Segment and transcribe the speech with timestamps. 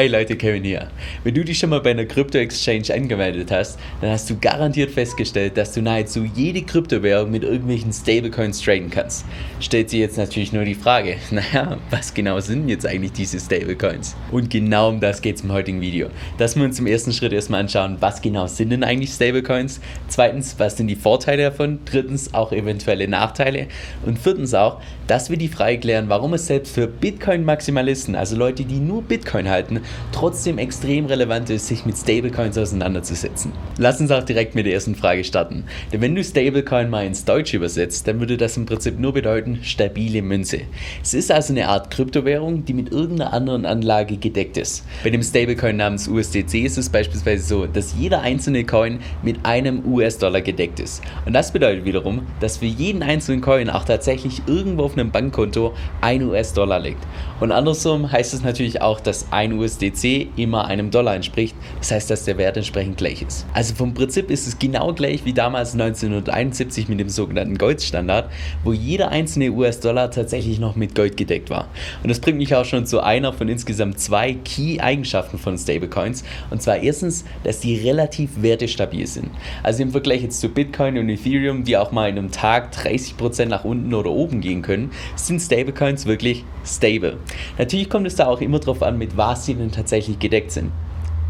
[0.00, 0.88] Hey Leute, Kevin hier.
[1.24, 5.58] Wenn du dich schon mal bei einer Krypto-Exchange angemeldet hast, dann hast du garantiert festgestellt,
[5.58, 9.26] dass du nahezu jede Kryptowährung mit irgendwelchen Stablecoins traden kannst.
[9.60, 14.16] Stellt sich jetzt natürlich nur die Frage, naja, was genau sind jetzt eigentlich diese Stablecoins?
[14.30, 16.08] Und genau um das geht es im heutigen Video.
[16.38, 19.82] Dass wir uns im ersten Schritt erstmal anschauen, was genau sind denn eigentlich Stablecoins?
[20.08, 21.80] Zweitens, was sind die Vorteile davon?
[21.84, 23.66] Drittens, auch eventuelle Nachteile.
[24.06, 28.64] Und viertens auch, dass wir die Frage klären, warum es selbst für Bitcoin-Maximalisten, also Leute,
[28.64, 33.52] die nur Bitcoin halten, trotzdem extrem relevant ist, sich mit Stablecoins auseinanderzusetzen.
[33.78, 35.64] Lass uns auch direkt mit der ersten Frage starten.
[35.92, 39.60] Denn wenn du Stablecoin mal ins Deutsche übersetzt, dann würde das im Prinzip nur bedeuten
[39.62, 40.60] stabile Münze.
[41.02, 44.84] Es ist also eine Art Kryptowährung, die mit irgendeiner anderen Anlage gedeckt ist.
[45.04, 49.84] Bei dem Stablecoin namens USDC ist es beispielsweise so, dass jeder einzelne Coin mit einem
[49.86, 51.02] US-Dollar gedeckt ist.
[51.24, 55.74] Und das bedeutet wiederum, dass für jeden einzelnen Coin auch tatsächlich irgendwo auf einem Bankkonto
[56.00, 57.02] ein US-Dollar liegt.
[57.40, 61.54] Und andersrum heißt es natürlich auch, dass ein US USDC immer einem Dollar entspricht.
[61.78, 63.46] Das heißt, dass der Wert entsprechend gleich ist.
[63.54, 68.30] Also vom Prinzip ist es genau gleich wie damals 1971 mit dem sogenannten Goldstandard,
[68.64, 71.68] wo jeder einzelne US-Dollar tatsächlich noch mit Gold gedeckt war.
[72.02, 76.24] Und das bringt mich auch schon zu einer von insgesamt zwei Key-Eigenschaften von Stablecoins.
[76.50, 79.30] Und zwar erstens, dass die relativ wertestabil sind.
[79.62, 83.46] Also im Vergleich jetzt zu Bitcoin und Ethereum, die auch mal in einem Tag 30%
[83.46, 87.18] nach unten oder oben gehen können, sind Stablecoins wirklich stable.
[87.58, 90.72] Natürlich kommt es da auch immer darauf an, mit was sie denn tatsächlich gedeckt sind.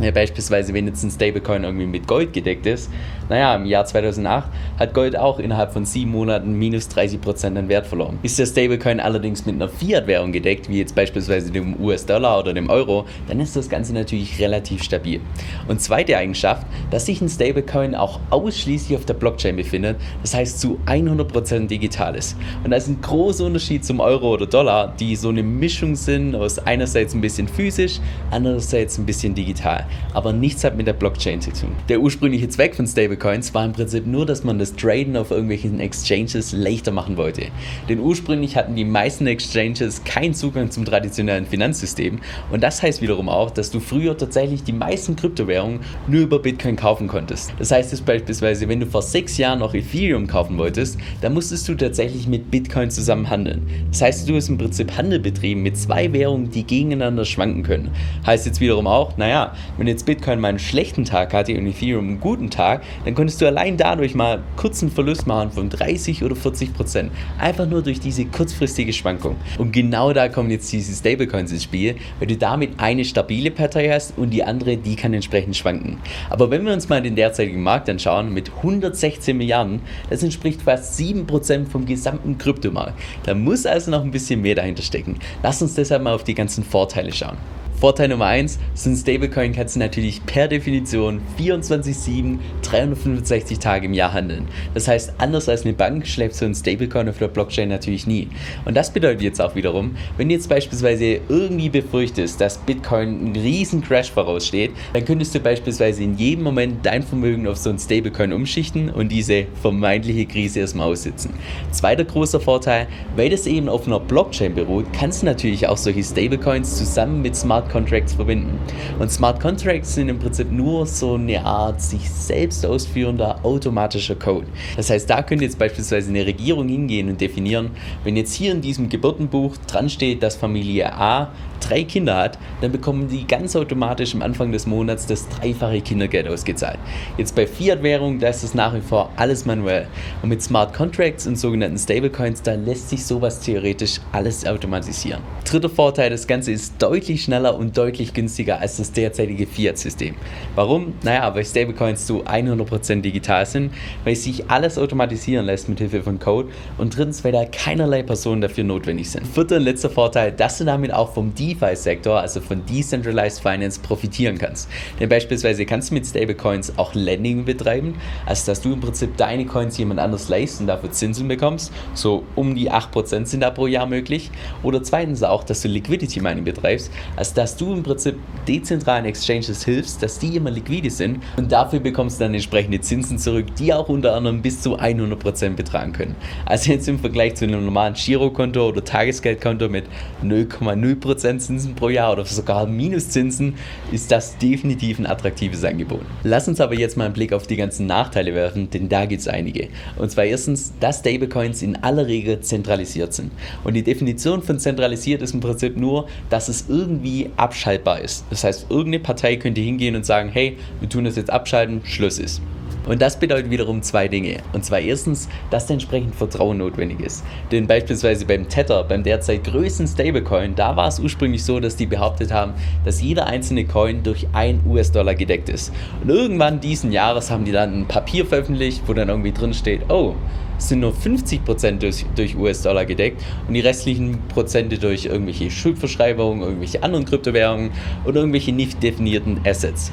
[0.01, 2.91] Ja, beispielsweise, wenn jetzt ein Stablecoin irgendwie mit Gold gedeckt ist,
[3.29, 4.49] naja, im Jahr 2008
[4.79, 8.19] hat Gold auch innerhalb von sieben Monaten minus 30% an Wert verloren.
[8.23, 12.71] Ist der Stablecoin allerdings mit einer Fiat-Währung gedeckt, wie jetzt beispielsweise dem US-Dollar oder dem
[12.71, 15.21] Euro, dann ist das Ganze natürlich relativ stabil.
[15.69, 20.61] Und zweite Eigenschaft, dass sich ein Stablecoin auch ausschließlich auf der Blockchain befindet, das heißt
[20.61, 22.39] zu 100% digital ist.
[22.65, 26.35] Und das ist ein großer Unterschied zum Euro oder Dollar, die so eine Mischung sind
[26.35, 28.01] aus einerseits ein bisschen physisch,
[28.31, 29.85] andererseits ein bisschen digital
[30.15, 31.71] aber nichts hat mit der Blockchain zu tun.
[31.89, 35.81] Der ursprüngliche Zweck von Stablecoins war im Prinzip nur, dass man das Traden auf irgendwelchen
[35.81, 37.47] Exchanges leichter machen wollte.
[37.89, 43.29] Denn ursprünglich hatten die meisten Exchanges keinen Zugang zum traditionellen Finanzsystem und das heißt wiederum
[43.29, 47.53] auch, dass du früher tatsächlich die meisten Kryptowährungen nur über Bitcoin kaufen konntest.
[47.59, 51.69] Das heißt jetzt beispielsweise, wenn du vor sechs Jahren noch Ethereum kaufen wolltest, dann musstest
[51.69, 53.67] du tatsächlich mit Bitcoin zusammen handeln.
[53.91, 57.91] Das heißt, du hast im Prinzip Handel betrieben mit zwei Währungen, die gegeneinander schwanken können.
[58.27, 62.07] Heißt jetzt wiederum auch, naja, wenn jetzt Bitcoin mal einen schlechten Tag hatte und Ethereum
[62.07, 66.37] einen guten Tag, dann konntest du allein dadurch mal kurzen Verlust machen von 30 oder
[66.37, 67.11] 40 Prozent.
[67.39, 69.37] Einfach nur durch diese kurzfristige Schwankung.
[69.57, 73.89] Und genau da kommen jetzt diese Stablecoins ins Spiel, weil du damit eine stabile Partei
[73.89, 75.97] hast und die andere, die kann entsprechend schwanken.
[76.29, 79.81] Aber wenn wir uns mal den derzeitigen Markt anschauen, mit 116 Milliarden,
[80.11, 83.01] das entspricht fast 7 Prozent vom gesamten Kryptomarkt.
[83.23, 85.19] Da muss also noch ein bisschen mehr dahinter stecken.
[85.43, 87.39] Lass uns deshalb mal auf die ganzen Vorteile schauen.
[87.81, 93.95] Vorteil Nummer 1, so ein Stablecoin kannst du natürlich per Definition 24-7, 365 Tage im
[93.95, 94.49] Jahr handeln.
[94.75, 98.29] Das heißt, anders als eine Bank schläft so ein Stablecoin auf der Blockchain natürlich nie.
[98.67, 103.37] Und das bedeutet jetzt auch wiederum, wenn du jetzt beispielsweise irgendwie befürchtest, dass Bitcoin einen
[103.37, 107.79] riesen Crash voraussteht, dann könntest du beispielsweise in jedem Moment dein Vermögen auf so ein
[107.79, 111.33] Stablecoin umschichten und diese vermeintliche Krise erstmal aussitzen.
[111.71, 116.03] Zweiter großer Vorteil, weil das eben auf einer Blockchain beruht, kannst du natürlich auch solche
[116.03, 118.59] Stablecoins zusammen mit Smart Contracts verbinden.
[118.99, 124.47] Und Smart Contracts sind im Prinzip nur so eine Art sich selbst ausführender automatischer Code.
[124.77, 127.71] Das heißt, da könnte jetzt beispielsweise eine Regierung hingehen und definieren,
[128.05, 132.73] wenn jetzt hier in diesem Geburtenbuch dran steht, dass Familie A drei Kinder hat, dann
[132.73, 136.79] bekommen die ganz automatisch am Anfang des Monats das dreifache Kindergeld ausgezahlt.
[137.19, 139.87] Jetzt bei Fiat-Währung, da ist es nach wie vor alles manuell.
[140.23, 145.21] Und mit Smart Contracts und sogenannten Stablecoins, da lässt sich sowas theoretisch alles automatisieren.
[145.45, 150.15] Dritter Vorteil, das Ganze ist deutlich schneller und deutlich günstiger als das derzeitige Fiat-System.
[150.55, 150.95] Warum?
[151.03, 153.73] Naja, weil Stablecoins zu 100% digital sind,
[154.05, 156.49] weil sich alles automatisieren lässt mit Hilfe von Code
[156.79, 159.27] und drittens, weil da keinerlei Personen dafür notwendig sind.
[159.27, 164.39] Vierter und letzter Vorteil, dass du damit auch vom DeFi-Sektor, also von Decentralized Finance, profitieren
[164.39, 164.69] kannst.
[164.99, 167.95] Denn beispielsweise kannst du mit Stablecoins auch Lending betreiben,
[168.27, 172.25] also dass du im Prinzip deine Coins jemand anders leist und dafür Zinsen bekommst, so
[172.37, 174.31] um die 8% sind da pro Jahr möglich.
[174.63, 178.17] Oder zweitens auch, dass du Liquidity Mining betreibst, also dass du im Prinzip
[178.47, 183.19] dezentralen Exchanges hilfst, dass die immer liquide sind und dafür bekommst du dann entsprechende Zinsen
[183.19, 186.17] zurück, die auch unter anderem bis zu 100% betragen können.
[186.47, 189.85] Also jetzt im Vergleich zu einem normalen Girokonto oder Tagesgeldkonto mit
[190.25, 193.55] 0,0% Zinsen pro Jahr oder sogar Minuszinsen,
[193.93, 196.03] ist das definitiv ein attraktives Angebot.
[196.23, 199.23] Lass uns aber jetzt mal einen Blick auf die ganzen Nachteile werfen, denn da gibt
[199.23, 199.69] es einige.
[199.97, 203.33] Und zwar erstens, dass Stablecoins in aller Regel zentralisiert sind.
[203.65, 208.25] Und die Definition von zentralisiert ist im Prinzip nur, dass es irgendwie abschaltbar ist.
[208.31, 212.19] Das heißt, irgendeine Partei könnte hingehen und sagen, hey, wir tun das jetzt abschalten, Schluss
[212.19, 212.41] ist.
[212.87, 214.39] Und das bedeutet wiederum zwei Dinge.
[214.53, 217.25] Und zwar erstens, dass entsprechend Vertrauen notwendig ist.
[217.53, 221.87] Denn beispielsweise beim Tether, beim derzeit größten Stablecoin, da war es ursprünglich so, dass die
[221.87, 225.73] behauptet haben, dass jeder einzelne Coin durch ein US-Dollar gedeckt ist.
[226.03, 229.91] Und irgendwann diesen Jahres haben die dann ein Papier veröffentlicht, wo dann irgendwie drin steht,
[229.91, 230.15] oh,
[230.61, 236.43] es sind nur 50% durch, durch US-Dollar gedeckt und die restlichen Prozente durch irgendwelche Schuldverschreibungen,
[236.43, 237.71] irgendwelche anderen Kryptowährungen
[238.05, 239.91] oder irgendwelche nicht definierten Assets.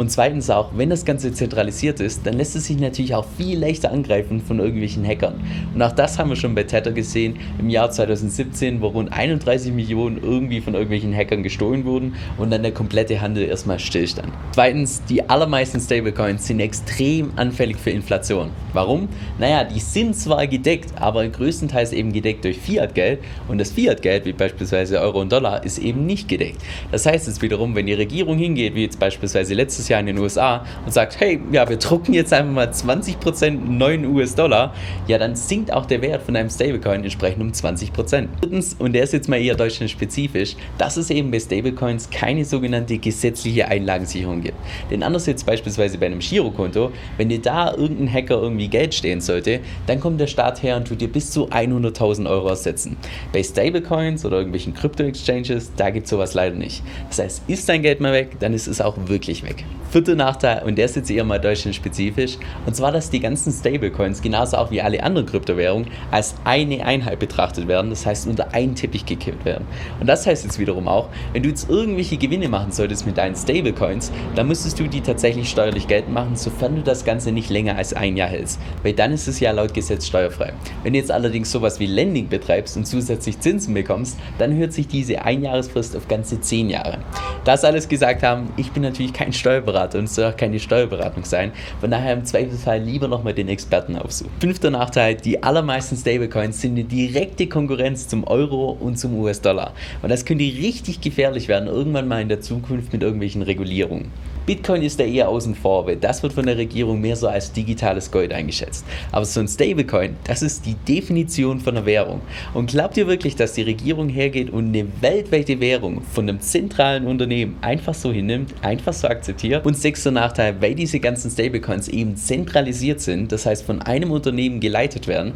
[0.00, 3.58] Und zweitens auch, wenn das Ganze zentralisiert ist, dann lässt es sich natürlich auch viel
[3.58, 5.34] leichter angreifen von irgendwelchen Hackern.
[5.74, 9.74] Und auch das haben wir schon bei Tether gesehen im Jahr 2017, wo rund 31
[9.74, 14.32] Millionen irgendwie von irgendwelchen Hackern gestohlen wurden und dann der komplette Handel erstmal stillstand.
[14.52, 18.48] Zweitens, die allermeisten Stablecoins sind extrem anfällig für Inflation.
[18.72, 19.06] Warum?
[19.38, 23.18] Naja, die sind zwar gedeckt, aber größtenteils eben gedeckt durch Fiat-Geld
[23.48, 26.62] und das Fiat-Geld, wie beispielsweise Euro und Dollar, ist eben nicht gedeckt.
[26.90, 30.18] Das heißt jetzt wiederum, wenn die Regierung hingeht, wie jetzt beispielsweise letztes Jahr in den
[30.18, 34.74] USA und sagt, hey, ja, wir drucken jetzt einfach mal 20% neuen US-Dollar,
[35.06, 38.28] ja, dann sinkt auch der Wert von einem Stablecoin entsprechend um 20%.
[38.40, 42.96] Drittens, und der ist jetzt mal eher deutschlandspezifisch, dass es eben bei Stablecoins keine sogenannte
[42.98, 44.56] gesetzliche Einlagensicherung gibt.
[44.90, 49.20] Denn anders jetzt beispielsweise bei einem Girokonto, wenn dir da irgendein Hacker irgendwie Geld stehen
[49.20, 52.96] sollte, dann kommt der Staat her und tut dir bis zu 100.000 Euro ersetzen.
[53.32, 56.82] Bei Stablecoins oder irgendwelchen Krypto-Exchanges, da gibt es sowas leider nicht.
[57.08, 59.64] Das heißt, ist dein Geld mal weg, dann ist es auch wirklich weg.
[59.90, 64.22] Vierter Nachteil, und der ist jetzt eher mal deutschlandspezifisch, und zwar, dass die ganzen Stablecoins,
[64.22, 68.74] genauso auch wie alle anderen Kryptowährungen, als eine Einheit betrachtet werden, das heißt unter einen
[68.74, 69.66] Teppich gekippt werden.
[69.98, 73.34] Und das heißt jetzt wiederum auch, wenn du jetzt irgendwelche Gewinne machen solltest mit deinen
[73.34, 77.76] Stablecoins, dann müsstest du die tatsächlich steuerlich geltend machen, sofern du das Ganze nicht länger
[77.76, 78.60] als ein Jahr hältst.
[78.82, 80.52] Weil dann ist es ja laut Gesetz steuerfrei.
[80.84, 84.86] Wenn du jetzt allerdings sowas wie Lending betreibst und zusätzlich Zinsen bekommst, dann hört sich
[84.86, 86.98] diese Einjahresfrist auf ganze zehn Jahre.
[87.44, 90.58] Das alles gesagt haben, ich bin natürlich kein Steuerberater Steuerberater und es soll auch keine
[90.58, 91.52] Steuerberatung sein.
[91.80, 94.32] Von daher im Zweifelsfall lieber nochmal den Experten aufsuchen.
[94.40, 99.72] Fünfter Nachteil, die allermeisten Stablecoins sind eine direkte Konkurrenz zum Euro und zum US-Dollar.
[100.02, 104.10] Und das könnte richtig gefährlich werden, irgendwann mal in der Zukunft mit irgendwelchen Regulierungen.
[104.46, 107.52] Bitcoin ist da eher außen vor, weil das wird von der Regierung mehr so als
[107.52, 108.84] digitales Gold eingeschätzt.
[109.12, 112.20] Aber so ein Stablecoin, das ist die Definition von einer Währung.
[112.54, 117.06] Und glaubt ihr wirklich, dass die Regierung hergeht und eine weltweite Währung von einem zentralen
[117.06, 119.64] Unternehmen einfach so hinnimmt, einfach so akzeptiert?
[119.64, 124.60] Und sechster Nachteil, weil diese ganzen Stablecoins eben zentralisiert sind, das heißt von einem Unternehmen
[124.60, 125.34] geleitet werden,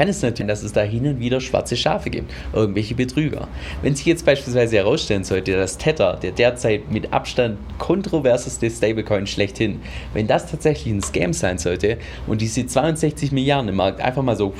[0.00, 3.48] kann es natürlich, dass es da hin und wieder schwarze Schafe gibt, irgendwelche Betrüger.
[3.82, 9.82] Wenn sich jetzt beispielsweise herausstellen sollte, dass Tether, der derzeit mit Abstand kontroverseste Stablecoin schlechthin,
[10.14, 14.36] wenn das tatsächlich ein Scam sein sollte und diese 62 Milliarden im Markt einfach mal
[14.36, 14.54] so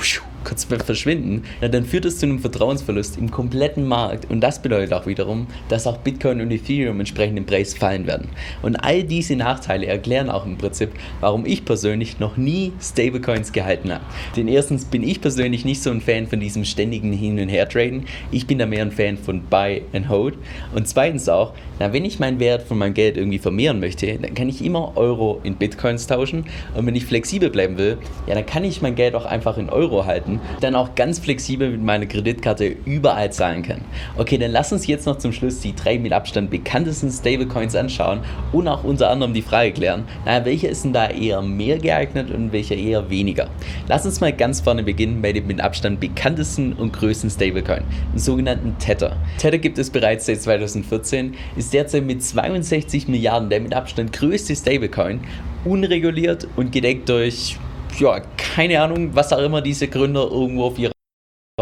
[0.45, 4.93] kurz verschwinden, na, dann führt es zu einem Vertrauensverlust im kompletten Markt und das bedeutet
[4.93, 8.29] auch wiederum, dass auch Bitcoin und Ethereum entsprechend im Preis fallen werden.
[8.63, 10.91] Und all diese Nachteile erklären auch im Prinzip,
[11.21, 14.05] warum ich persönlich noch nie Stablecoins gehalten habe.
[14.37, 18.05] Denn erstens bin ich persönlich nicht so ein Fan von diesem ständigen Hin- und Her-Traden.
[18.31, 20.35] Ich bin da mehr ein Fan von Buy and Hold.
[20.75, 24.35] Und zweitens auch, na, wenn ich meinen Wert von meinem Geld irgendwie vermehren möchte, dann
[24.35, 26.45] kann ich immer Euro in Bitcoins tauschen.
[26.75, 29.69] Und wenn ich flexibel bleiben will, ja, dann kann ich mein Geld auch einfach in
[29.71, 33.81] Euro halten Monaten dann auch ganz flexibel mit meiner Kreditkarte überall zahlen kann.
[34.17, 38.21] Okay, dann lass uns jetzt noch zum Schluss die drei mit Abstand bekanntesten Stablecoins anschauen
[38.53, 42.31] und auch unter anderem die Frage klären, naja, welcher ist denn da eher mehr geeignet
[42.31, 43.49] und welcher eher weniger?
[43.89, 47.83] Lass uns mal ganz vorne beginnen bei dem mit Abstand bekanntesten und größten Stablecoin,
[48.13, 49.17] dem sogenannten Tether.
[49.39, 54.55] Tether gibt es bereits seit 2014, ist derzeit mit 62 Milliarden der mit Abstand größte
[54.55, 55.21] Stablecoin,
[55.65, 57.59] unreguliert und gedeckt durch
[57.99, 60.93] ja, keine Ahnung, was auch immer diese Gründer irgendwo auf ihrer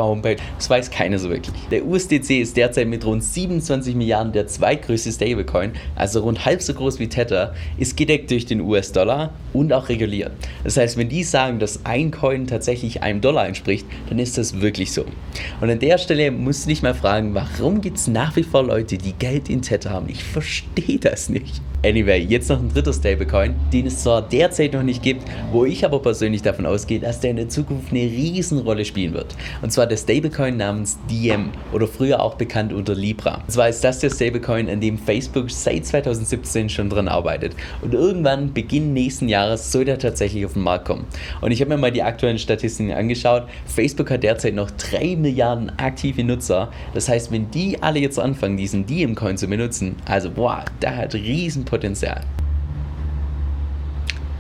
[0.02, 0.36] Homepage.
[0.56, 1.54] Das weiß keiner so wirklich.
[1.70, 6.74] Der USDC ist derzeit mit rund 27 Milliarden der zweitgrößte Stablecoin, also rund halb so
[6.74, 10.32] groß wie Tether, ist gedeckt durch den US-Dollar und auch reguliert.
[10.64, 14.60] Das heißt, wenn die sagen, dass ein Coin tatsächlich einem Dollar entspricht, dann ist das
[14.60, 15.04] wirklich so.
[15.60, 18.64] Und an der Stelle musst du dich mal fragen, warum gibt es nach wie vor
[18.64, 20.08] Leute, die Geld in Tether haben?
[20.08, 21.60] Ich verstehe das nicht.
[21.84, 25.84] Anyway, jetzt noch ein dritter Stablecoin, den es zwar derzeit noch nicht gibt, wo ich
[25.84, 29.36] aber persönlich davon ausgehe, dass der in der Zukunft eine Riesenrolle spielen wird.
[29.62, 33.36] Und zwar der Stablecoin namens Diem oder früher auch bekannt unter Libra.
[33.36, 37.54] Und zwar ist das der Stablecoin, an dem Facebook seit 2017 schon dran arbeitet.
[37.82, 41.06] Und irgendwann, Beginn nächsten Jahres, soll der tatsächlich auf den Markt kommen.
[41.40, 43.48] Und ich habe mir mal die aktuellen Statistiken angeschaut.
[43.66, 46.70] Facebook hat derzeit noch 3 Milliarden aktive Nutzer.
[46.94, 51.14] Das heißt, wenn die alle jetzt anfangen, diesen Diem-Coin zu benutzen, also boah, da hat
[51.14, 52.22] Riesenpotenzial.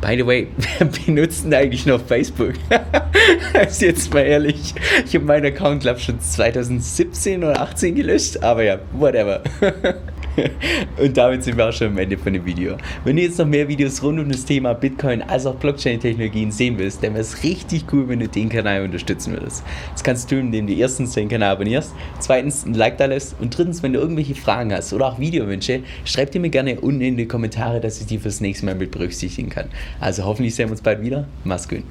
[0.00, 0.46] By the way,
[0.78, 2.54] wer benutzt denn eigentlich noch Facebook?
[3.52, 4.74] also jetzt mal ehrlich,
[5.04, 9.42] ich habe meinen Account, glaube ich, schon 2017 oder 18 gelöscht, aber ja, whatever.
[10.98, 12.76] Und damit sind wir auch schon am Ende von dem Video.
[13.04, 16.78] Wenn du jetzt noch mehr Videos rund um das Thema Bitcoin als auch Blockchain-Technologien sehen
[16.78, 19.64] willst, dann wäre es richtig cool, wenn du den Kanal unterstützen würdest.
[19.92, 23.36] Das kannst du tun, indem du erstens den Kanal abonnierst, zweitens ein Like da lässt
[23.40, 27.00] und drittens, wenn du irgendwelche Fragen hast oder auch Videowünsche, schreib dir mir gerne unten
[27.00, 29.68] in die Kommentare, dass ich die fürs nächste Mal mit berücksichtigen kann.
[30.00, 31.26] Also hoffentlich sehen wir uns bald wieder.
[31.44, 31.82] Mach's gut.